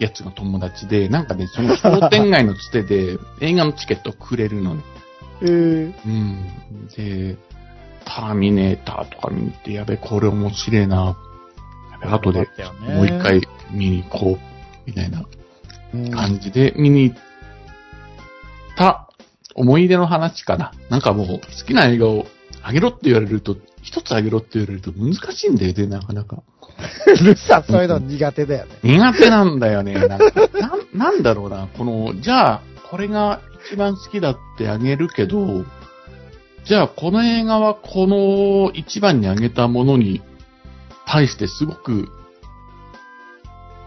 [0.04, 4.82] やつが友達で、なんかね、その商店街のつてで 映画のチケットをくれるのね。
[5.42, 6.88] えー、うん。
[6.96, 7.38] で、
[8.04, 11.18] ターミネーターとか見に行って、やべ、これ面白いな。
[11.92, 12.48] やべ、後で
[12.82, 14.40] もう一回見に行こう、
[14.88, 15.24] みたいな
[15.94, 17.18] うん感じで見に行っ
[18.76, 19.08] た
[19.54, 20.72] 思い出の話かな。
[20.90, 22.26] なんかもう好きな映画を
[22.64, 26.44] あげろって言われると、一つあげろって言われると難しいんだよね、なかなか。
[27.24, 28.72] ルサ、そういうの苦手だよね。
[28.84, 29.94] 苦手なんだよね。
[29.94, 35.66] なんかなん なんだろうな、この、じゃあ、これが一番好きだってあげるけど、
[36.66, 40.22] じゃあ、この映画はこの一番にあげたものに
[41.08, 42.10] 対してすごく、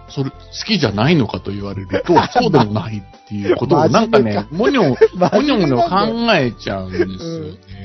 [0.08, 7.83] それ、好きじゃないのかと言われると、 そうでもないっていうことを、なんかね、もにょ、もにょもにょ考えちゃうんですよね。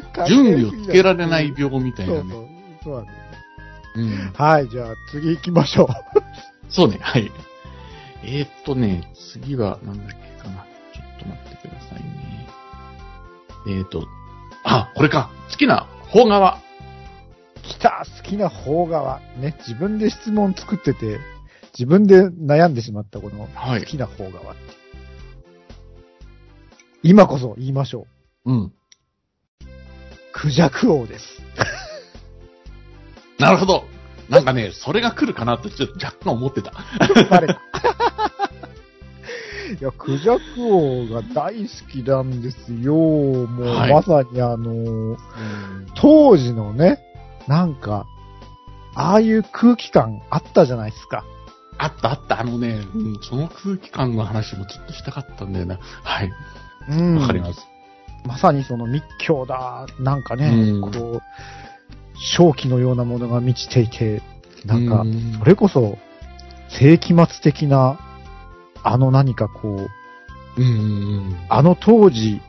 [0.00, 2.20] なんか準備をつけられない病みたいなね。
[2.20, 2.48] そうそう。
[2.84, 3.28] そうなんだよね
[3.96, 5.88] うんはい、じゃあ次行きましょう。
[6.68, 7.32] そうね、はい。
[8.22, 10.64] えー、っとね、次は、なんだっけかな。
[10.92, 12.48] ちょっと待ってくださいね。
[13.66, 14.06] えー、っと、
[14.64, 15.30] あ、これか。
[15.50, 16.58] 好きな邦画は？
[17.62, 21.18] 来た好きな邦画は、ね、自分で質問作ってて、
[21.72, 24.54] 自分で悩んでしまったこの、はい好きな邦画は。
[27.02, 28.06] 今こそ言いましょ
[28.44, 28.52] う。
[28.52, 28.72] うん。
[30.40, 31.24] クジャク王です。
[33.38, 33.84] なるほど。
[34.28, 36.72] なんかね、それが来るかなってちょっと若干思ってた。
[37.30, 37.60] バレた。
[39.80, 42.94] いや、クジャク王が大好きなんですよ。
[42.94, 45.16] もう、はいまさにあの、
[45.94, 47.00] 当時のね、
[47.46, 48.06] なんか、
[48.94, 51.24] ああいう空気感あったじゃないですか。
[51.78, 52.40] あったあった。
[52.40, 55.78] あのね、うん、その空気感の話もちょっとしたかったんだよな。
[56.02, 56.30] はい。
[56.90, 57.77] うんわかります。
[58.28, 61.22] まさにその密教だ、なんかね、うんこう、
[62.36, 64.20] 正気のようなものが満ちていて、
[64.66, 65.96] なんかう、んそれこそ、
[66.68, 67.98] 世紀末的な、
[68.82, 69.88] あの何かこ
[70.56, 70.66] う、うんう
[71.30, 72.40] んあの当時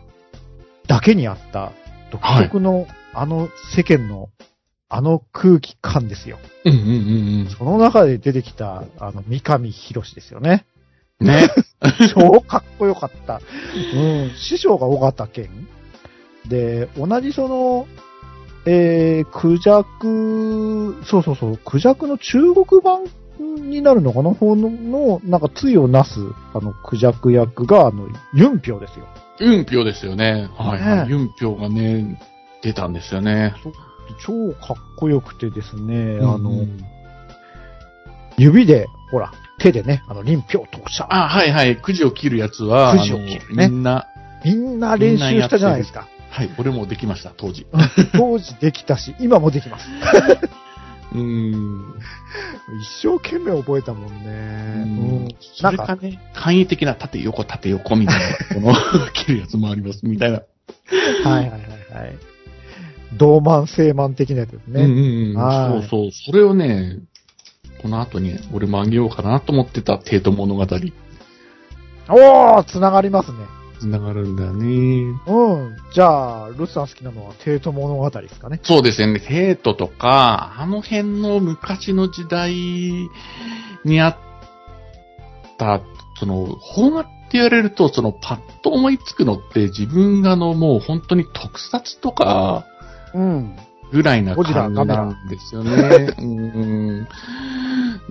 [0.87, 1.71] だけにあった、
[2.11, 4.29] 独特の、あの世間の、
[4.89, 6.39] あの空気感ですよ。
[6.65, 6.73] うん。
[6.73, 10.65] うんうんうんその中で出てきた、あの、三上博史ですよね。
[11.19, 11.27] うん。
[11.27, 11.49] ね。
[12.13, 13.41] 超かっこよかった。
[13.95, 15.49] うん、師匠が尾形健。
[16.47, 17.87] で、同じその、
[18.65, 23.03] えー、クジャク、そうそうそう、クジャクの中国版
[23.69, 24.31] になるのかな？
[24.33, 26.19] 方の、のなんか、ついをなす、
[26.53, 29.07] あの、クジャク役が、あの、ユンピョですよ。
[29.39, 30.49] ユンピョですよね。
[30.57, 31.07] はいはい。
[31.07, 32.19] ねユンピョがね、
[32.61, 33.53] 出たんですよね。
[34.25, 36.51] 超かっこよくてですね、うんあの、
[38.37, 41.07] 指で、ほら、手でね、あの、臨氷投射。
[41.09, 41.77] あ、はいはい。
[41.77, 44.07] くじを切るやつは、くじを切るねみんな、
[44.43, 46.07] みんな練習したじゃないですか。
[46.29, 47.67] はい、俺もできました、当時。
[48.13, 49.87] 当時できたし、今もできます。
[51.13, 51.95] うん。
[53.01, 54.23] 一生懸命覚えたもんね。
[54.23, 55.27] うん
[55.61, 58.73] なんか、ね、簡易的な縦横縦横みたいな、この、
[59.13, 60.41] 切るやつもあります、みたいな。
[61.23, 61.61] はいはいはい
[61.93, 62.17] はい。
[63.17, 64.83] 同慢、正慢的なやつですね。
[64.83, 64.97] うんうん
[65.31, 65.35] うん。
[65.35, 66.11] はいそうそう。
[66.11, 66.99] それをね、
[67.81, 70.63] この後に俺もあげようかなと思ってた帝都物語、
[72.11, 73.37] おーつながりますね。
[73.79, 75.19] つながるんだよね。
[75.27, 75.77] うん。
[75.93, 78.59] じゃあ、ルスさん好きなのは帝都物語ですかね。
[78.63, 79.19] そうですね。
[79.19, 83.09] 帝都とか、あの辺の昔の時代
[83.85, 84.17] にあっ
[85.57, 85.81] た、
[86.19, 92.65] その、邦画って言われると、その、パッと思いつくのって、自分があの、もう本当に特撮とか、
[93.13, 93.55] うん。
[93.91, 96.15] ぐらいな感じなんですよね。
[96.19, 97.07] うん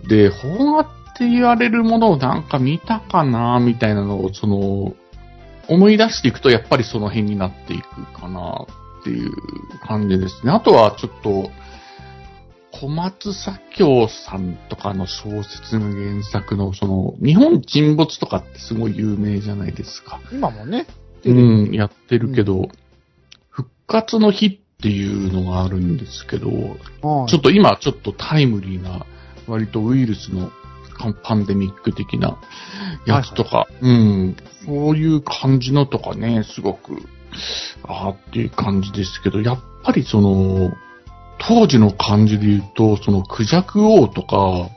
[0.07, 4.95] で、邦画って言われるものをなんか見たかな、みたいなのを、その、
[5.69, 8.67] 思い出していくと、やっぱりその辺になっていくかな、
[9.01, 9.33] っていう
[9.87, 10.53] 感じですね。
[10.53, 11.51] あとは、ちょっと、
[12.71, 20.21] 小松左京さんとかの小説の原作の、その、日本沈没とかってすごい有名じゃないですか。
[20.33, 20.87] 今もね、
[21.25, 22.69] うん、やってるけど、
[23.51, 29.07] 復活の日っていうのがあるんですけど、はいちょっと今ちょっとタイムリーな、
[29.49, 30.51] 割とウイルスの
[31.23, 32.39] パンデミック的な
[33.07, 36.97] やつとか、うん、そういう感じのとかね、すごく、
[37.85, 40.73] あーっていう感じですけど、やっぱりその、
[41.39, 44.71] 当時の感じで言うと、そのクジャク王とか、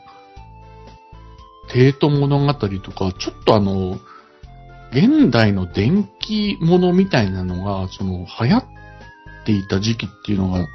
[1.70, 4.00] 帝都物語とか、ちょっとあの、
[4.92, 8.66] 現代の電気物みたいなのが、その、流行っ
[9.46, 10.68] ていた時期っていうのが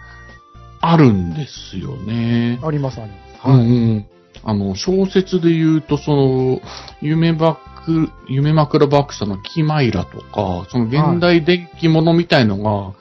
[0.81, 2.59] あるんですよね。
[2.63, 3.26] ありますあります。
[3.45, 3.63] うんう
[3.99, 4.07] ん。
[4.45, 6.61] あの、小説で言うと、その、
[7.01, 12.95] 夢ばく、夢枕爆者のキマイラとか、その現代電気物みたいのが、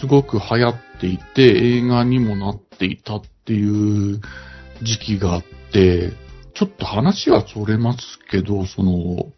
[0.00, 4.20] すごく流行っていて、映画にもなっていたっていう
[4.82, 6.12] 時期があって、
[6.54, 9.32] ちょっと話はそれますけど、その、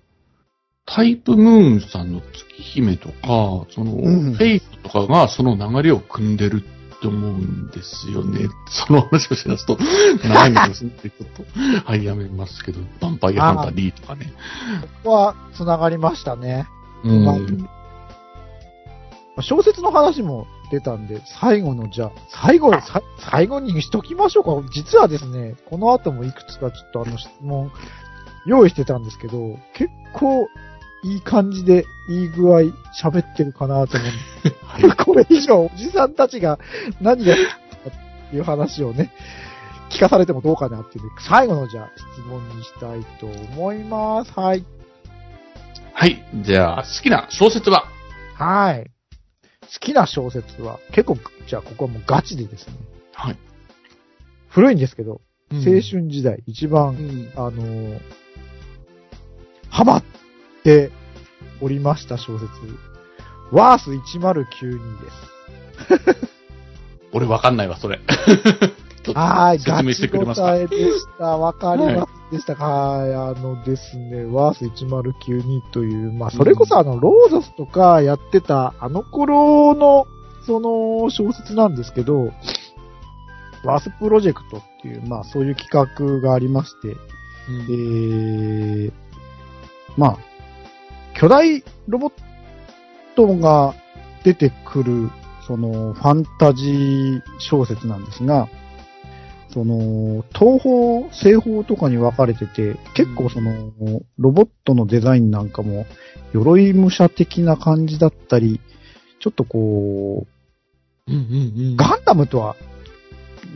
[0.86, 6.62] タイプムーンさんの月姫とか、その、うんフェイトとかがその流れを組んでる
[7.04, 8.48] って思うんですよね。
[8.70, 9.76] その話をしだすと、
[10.22, 11.44] 長いのですねってちょっと、
[11.84, 14.32] はい、やめますけど、ヴァンパイアハンター D とかね。
[15.04, 16.66] ここは繋がりましたね。
[17.04, 17.24] うん。
[17.24, 17.34] ま
[19.36, 24.68] あ小説の話も出たんで、最後のじゃあ、最後、さ最後にしときましょうか。
[24.72, 27.70] 実はですね、この後もいくつかちょっとあの質問
[28.46, 30.46] 用意してたんですけど、結構
[31.04, 32.60] いい感じで、いい具合
[33.00, 36.58] 喋ってるかなと思うんで、 これ以上おじさんたちが
[37.00, 37.36] 何がっ
[38.30, 39.12] ていう話をね、
[39.90, 44.32] 聞かされてもどうかなっていう、最後のじゃあ質問にしたいと思います。
[44.32, 44.64] はい。
[45.92, 46.24] はい。
[46.42, 47.84] じゃあ、好きな小説は？
[48.34, 48.90] はい。
[49.62, 52.74] 好きな小説は、結構、じゃあここはもうガチでですね。
[53.12, 53.38] はい。
[54.48, 55.20] 古いんですけど、
[55.52, 57.32] 青青春時代一番、うん。
[57.36, 58.00] あのー
[59.70, 60.04] ハマっ
[60.64, 60.90] て
[61.60, 62.50] おりました小説、
[63.52, 66.34] ワース1092です。
[67.12, 68.00] 俺わかんないわ、それ。
[69.14, 71.36] はい、ガ説明してチくれまでした。
[71.36, 80.06] わかりますでしたかはい、あのですね、ワース1092という、まあ、それこそあの、ローザスとかやってた、あの頃の、
[80.46, 82.32] その、小説なんですけど、
[83.64, 86.96] ワースプロジェクトっていう、まあ、そういう企画がありまして、
[87.48, 88.92] えー、
[89.96, 90.18] まあ、
[91.24, 92.12] 巨大ロボッ
[93.16, 93.74] トが
[94.24, 95.10] 出てくる、
[95.46, 98.46] その、ファンタジー小説なんですが、
[99.48, 103.72] その、東方、西方とかに分かれてて、結構その、
[104.18, 105.86] ロボットのデザインなんかも、
[106.34, 108.60] 鎧武者的な感じだったり、
[109.18, 110.26] ちょっとこ
[111.08, 111.76] う、うんうんうん。
[111.78, 112.54] ガンダムとは、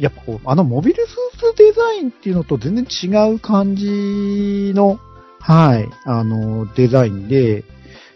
[0.01, 4.99] やっぱこう、あのモビルスーツデザインっていうのと全然違う感じの、
[5.41, 7.65] はい、あの、デザインで、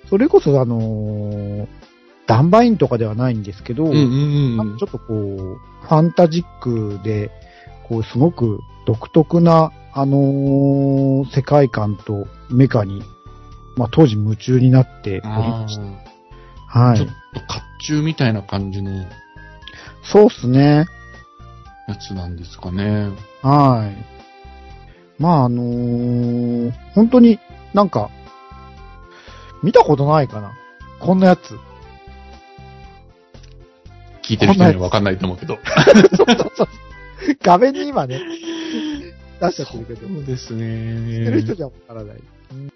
[0.09, 1.69] それこそあの、
[2.27, 4.79] ダンバインとかではないんですけど、うんうんうん。
[4.79, 7.31] ちょっとこう、ファンタジックで、
[7.89, 13.03] こう、すごく独特な、あのー世界観とメカに、
[13.77, 15.29] まあ当時夢中になっておりあ
[15.63, 15.83] ました。
[15.83, 17.07] あ、ちょっはい。
[17.07, 17.13] と甲
[17.93, 19.07] 冑みたいな感じのや
[20.03, 20.87] そうっすね。
[22.09, 23.11] つなんですかね。
[23.43, 24.22] はい。
[25.23, 27.39] まあ、あのー本当に
[27.73, 28.11] なんか、
[29.63, 30.53] 見たことないかな。
[30.99, 31.41] こんなやつ。
[34.29, 35.59] 聞いてる人にはわかんないと思うけど。
[35.65, 36.69] そうそうそう
[37.41, 38.21] 画面に今ね、
[39.41, 41.55] 出しちゃってるけど、そうです知ってる人ね。
[41.55, 42.17] じゃわからない。
[42.17, 42.73] うん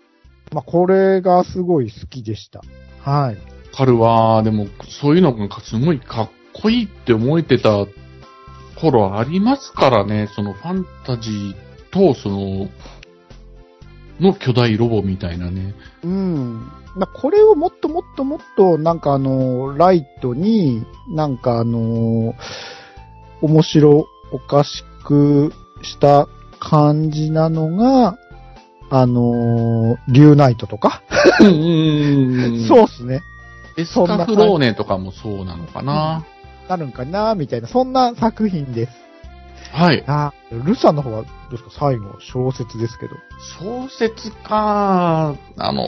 [0.52, 2.62] まあ、これがすごい好きでした。
[3.02, 3.38] はい。
[3.76, 4.68] 彼は、でも、
[5.00, 7.86] そういうのがすごいかっこいいって思えてた
[8.90, 11.65] ろありますからね、そのファンタジー
[11.96, 12.68] と、その、
[14.20, 15.74] の巨大ロボみたいなね。
[16.02, 16.70] うん。
[16.96, 22.34] まあこれをもっともっともっと、なんかあの、ライトに、なんかあの、
[23.42, 26.28] 面白おかしくした
[26.58, 28.18] 感じなのが、
[28.88, 31.02] あの、リュウナイトとか？
[31.40, 31.50] うんう
[32.64, 33.20] ん そうっすね。
[33.76, 36.24] エスカフローネとかもそうなのかな。
[36.68, 39.05] なるんかなみたいな、そんな作品です。
[39.76, 40.02] はい。
[40.06, 41.70] あ、ルさんの方はどうですか？
[41.70, 43.16] 最後、小説ですけど。
[43.60, 45.84] 小説か、あの、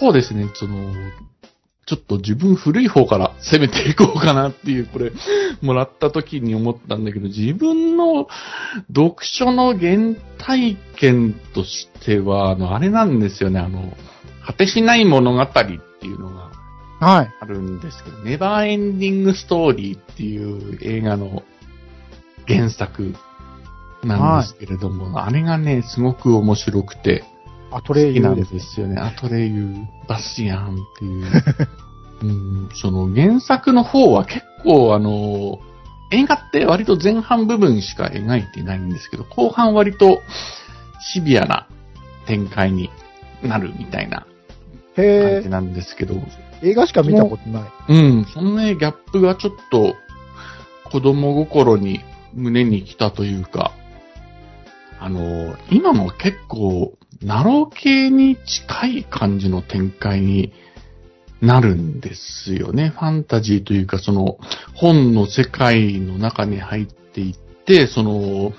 [0.00, 0.94] そうですね、その、
[1.84, 5.12] ちょっと自分古い方から攻めていこうかなっていう、これ、
[5.60, 8.26] もらった時に思ったんだけど、自分の
[8.88, 13.92] 読書の原体験としては、あの、あれなんですよね、あの、
[14.46, 15.62] 果てしない物語って
[16.06, 16.50] いうのが
[17.00, 17.34] はい。
[17.40, 21.42] あるんですけど、ネバーエンディングストーリーっていう映画の
[22.46, 23.14] 原作
[24.02, 27.24] なんですけれども、あれがね、すごく面白くて、
[27.70, 28.74] アトレイ好きなんです。
[28.74, 29.00] すよね。
[29.00, 29.74] アトレイユ、
[30.08, 31.26] バスチアンっていう。
[32.20, 35.60] うん、その原作の方は結構あの、
[36.10, 40.22] 映画って割と前半部分しか描いてないんですけど、後半割と
[41.00, 41.68] シビアな
[42.26, 42.90] 展開に
[43.42, 44.26] なるみたいな
[45.02, 46.14] 感へじなんですけど、
[46.62, 47.62] え、映画しか見たことない。
[47.88, 49.94] うん、そのね、ギャップがちょっと
[50.90, 52.00] 子供心に
[52.34, 53.72] 胸に来たというか、
[55.00, 56.92] あの、今も結構、
[57.22, 60.52] ナロー系に近い感じの展開に
[61.40, 62.88] なるんですよね。
[62.88, 64.38] ファンタジーというか、その、
[64.74, 68.52] 本の世界の中に入っていって、その、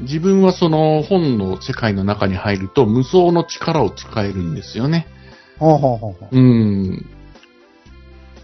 [0.00, 5.06] 自分はその本の世界の中に入ると無双の力を使えるんですよね。
[5.58, 6.36] ほうほうほうほう。
[6.36, 7.06] うん。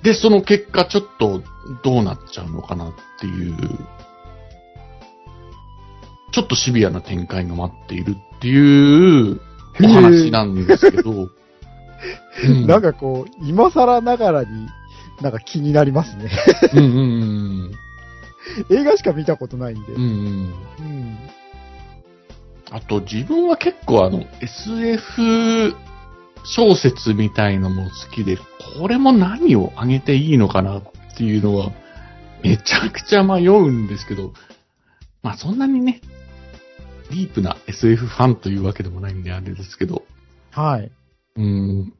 [0.03, 1.43] で、その結果、ちょっと
[1.85, 3.57] どうなっちゃうのかなっていう、
[6.33, 9.41] ちょっとシビアな展開が待っているっていう
[9.83, 11.11] お話なんですけど、
[12.45, 14.67] うんなんかこう、今更ながらに、
[15.21, 16.31] なんか気になりますね。
[16.75, 16.99] うんうんう
[17.69, 17.73] ん
[18.71, 19.93] 映画しか見たことないんで。
[19.93, 21.19] うんうんうん。
[22.71, 25.77] あと、自分は結構あの、SF
[26.45, 28.39] 小説みたいのも好きで、
[28.79, 30.83] これも何をあげていいのかなっ
[31.17, 31.73] ていうのは、
[32.43, 34.33] めちゃくちゃ迷うんですけど、
[35.23, 36.01] まあそんなにね、
[37.11, 40.03] ディープな SF ファンというわけでもないんであれですけど、
[40.51, 40.91] はい。
[41.37, 41.93] うん。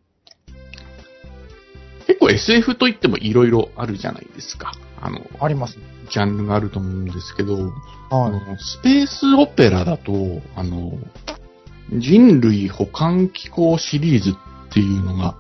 [2.07, 4.73] 結構 SF といっても色々あるじゃないですか。
[5.01, 5.85] あの、ありますね。
[6.11, 7.73] ジャンルがあると思うんですけど、
[8.11, 8.31] あはい。
[8.33, 10.13] の、スペースオペラだと、
[10.57, 10.93] あの、
[11.91, 15.37] 人類保管機構シリーズっていうのが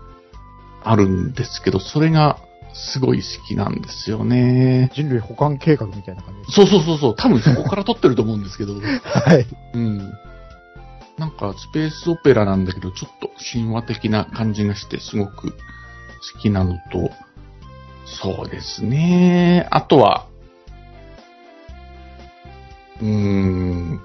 [0.82, 2.38] あるんですけど、それが
[2.74, 4.90] すごい好きなんですよね。
[4.94, 6.52] 人類保管計画みたいな感じ。
[6.52, 9.46] そうそうそうそう、多分そこから撮ってると思うんですけど、 はい。
[9.74, 9.98] うん。
[11.18, 17.10] なんかスペースオペラなんだけど、ちょっと神話的な感じがしてすごく好きなのと、
[18.04, 19.66] そうですね。
[19.70, 20.26] あとは、
[23.00, 24.00] うーん。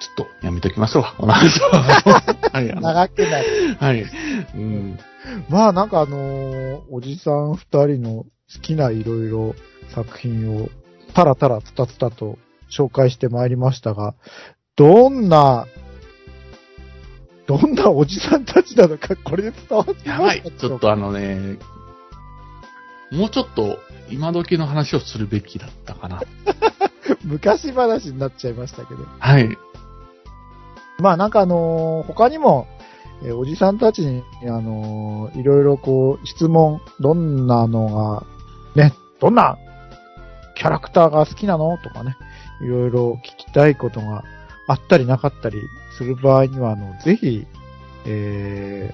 [0.00, 2.80] ちょっとやめときましょうか、 この話は。
[2.80, 3.76] 長くなる。
[3.80, 4.04] はい。
[4.54, 4.98] うん。
[5.48, 9.54] まあなんかあのーおじさん二人の好きないろいろ
[9.94, 10.68] 作品を
[11.14, 12.38] たらたらつたつたと
[12.70, 14.14] 紹介してまいりましたが、
[14.76, 15.66] どんな、
[17.46, 20.10] どんなおじさんたちなのか、これで伝わってますか？
[20.10, 20.42] やばい。
[20.58, 21.58] ちょっとあのね、
[23.10, 23.78] もうちょっと
[24.10, 26.22] 今時の話をするべきだったかな。
[27.24, 29.00] 昔話になっちゃいましたけど。
[29.18, 29.58] はい。
[31.00, 32.66] まあなんかあのー他にも、
[33.22, 38.24] えーおじさんたちに、あのーいろいろこう、質問、どんなの
[38.74, 39.58] が、ね、どんな
[40.56, 42.16] キャラクターが好きなのとかね、
[42.60, 44.24] いろいろ聞きたいことが
[44.66, 45.58] あったりなかったり
[45.96, 47.46] する場合には、あの、ぜひ、
[48.04, 48.92] え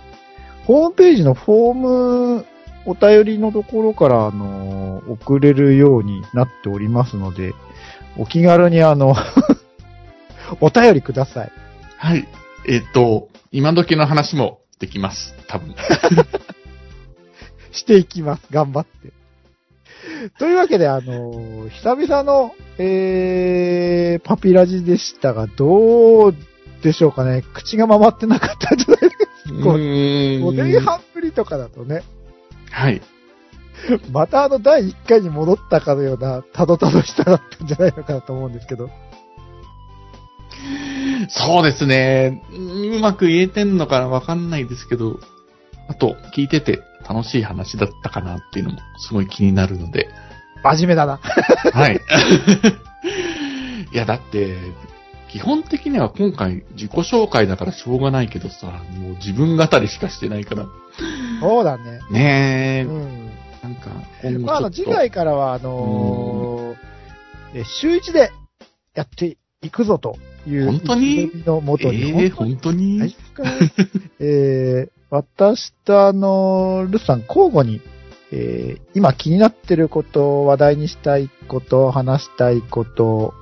[0.63, 2.47] ー、ホームページのフォーム、
[2.85, 7.55] お便りのところから、あのー送れるようになっておりますので、
[8.19, 9.15] お気軽にあの、
[10.61, 11.64] お便りください。
[12.05, 12.29] はい。
[12.69, 15.35] えっ、と、今時の話もできます。
[15.49, 15.75] 多分。
[17.73, 18.43] していきます。
[18.51, 19.15] 頑張って。
[20.39, 26.35] というわけで、あのー久々の、えー、パピラジでしたが、どう
[26.83, 27.43] でしょうかね。
[27.55, 29.65] 口が回ってなかったんじゃないですか。
[29.65, 32.03] こうーん5年半ぶりとかだとね、
[32.71, 33.01] はい。
[34.13, 38.91] またあの第1回に戻ったかのような、たどたどしただったんじゃないのかなと思うんですけど。
[41.29, 42.43] そうですね。
[42.53, 45.19] うまく言えてんのかなわかんないですけど、
[45.89, 50.09] あと、聞いてて楽しい話だったかなっていうのもすごい気になるので、
[50.63, 51.19] 真面目だな。
[51.73, 52.01] はい。
[53.93, 54.57] いや、だって、
[55.31, 60.67] 基本的には今回自己紹介だからしょうがないけどさ、もう自分語りしかしてないから。
[61.41, 62.01] そうだね。
[62.11, 63.31] ねえ、うん。
[63.63, 63.91] なんか、
[64.23, 64.91] 今まあ、あの、後ちょっと。
[64.91, 66.95] 次回からは、あのー
[67.55, 68.33] え週一で
[68.95, 70.17] やっていくぞと
[70.47, 70.67] いう。
[70.67, 71.31] 本当に？
[71.47, 71.61] の
[71.93, 72.23] に。
[72.23, 73.17] ええ本当に、はい
[74.21, 77.81] えー、私とあの、ルスさん交互に、
[78.33, 83.35] えー、今気になってること、話題にしたいこと、話したいこと、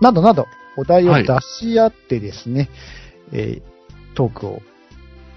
[0.00, 0.46] などなど、
[0.76, 2.68] お題をはい出し合ってですね、
[3.32, 4.62] えー、トークを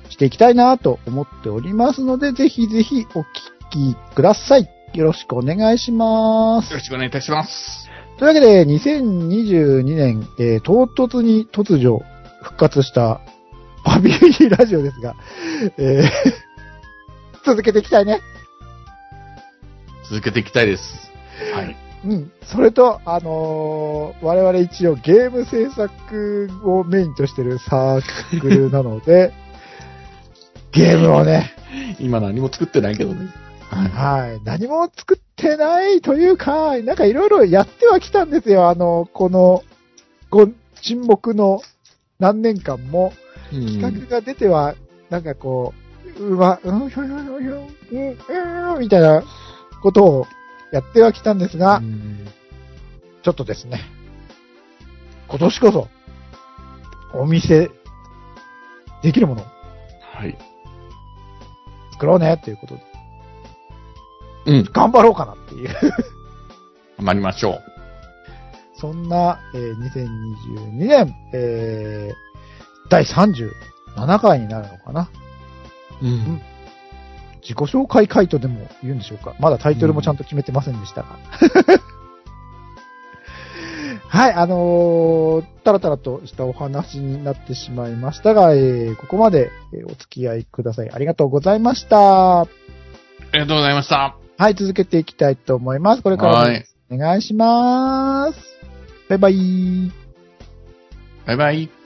[0.10, 3.26] していきたいなと思っておりますので、ぜひぜひお聞
[3.72, 4.70] きください。
[4.94, 6.78] よろしくお願いしますよ。
[6.78, 7.89] ろしくお願いいたします。
[8.20, 12.02] というわけで、2022年、えー唐突に突如
[12.44, 13.22] 復活した
[13.86, 15.16] パビリラジオですが、
[15.78, 16.10] えー
[17.46, 18.20] 続けていきたいね。
[20.10, 20.84] 続けていきたいです。
[21.54, 21.78] はい。
[22.06, 22.32] うん。
[22.44, 29.32] それと、あのー我々一応ゲーム制作をメインとしてるサークルなので、
[30.74, 31.54] ゲームをね、
[32.00, 33.30] 今何も作ってないけどね。
[33.70, 34.28] はい。
[34.28, 34.42] はい。
[34.44, 38.70] 何も作ってないというか、なんかいろいろやってはきたんですよ。
[38.70, 39.64] あの、この、
[40.30, 40.48] ご
[40.82, 41.62] 沈黙の
[42.20, 43.14] 何年間も、
[43.52, 43.66] うん。
[43.66, 44.76] 企画が出ては、
[45.10, 45.74] なんかこ
[46.18, 49.24] う、うま、うん、ひょひょひょひょ、うん、うん、みたいな
[49.82, 50.28] ことを
[50.72, 52.28] やってはきたんですが、うん。
[53.24, 53.82] ちょっとですね、
[55.28, 55.88] 今年こそ、
[57.14, 57.70] お店、
[59.02, 59.46] できるものを
[60.14, 60.38] はい。
[61.94, 62.89] 作ろうね、ということで、
[64.50, 64.70] うん。
[64.72, 65.70] 頑張ろうかなっていう。
[66.98, 67.64] 頑張りましょう。
[68.80, 72.30] そんな、えー2022年、えー
[72.90, 73.52] 第37
[74.20, 75.10] 回になるのかな。
[76.02, 76.42] うん。
[77.42, 79.36] 自己紹介回答でも言うんでしょうか。
[79.40, 81.10] まだタイトルもちゃんと決めてませんでしたが。
[84.08, 90.90] はい、あのー、たらたらとしたお話になってしまいましたが、えーここまでえーお付き合いください。
[90.92, 92.42] ありがとうございました。
[92.42, 92.48] あ
[93.34, 94.29] りがとうございました。
[94.40, 96.02] はい、続けていきたいと思います。
[96.02, 96.66] これからもはい。
[96.90, 98.40] お願いします。
[99.10, 99.92] バイバイ。
[101.26, 101.79] バイバイ。